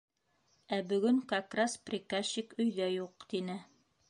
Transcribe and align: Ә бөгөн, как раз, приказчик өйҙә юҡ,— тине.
Ә 0.77 0.79
бөгөн, 0.93 1.19
как 1.33 1.59
раз, 1.61 1.77
приказчик 1.91 2.59
өйҙә 2.65 2.93
юҡ,— 2.97 3.17
тине. 3.35 3.63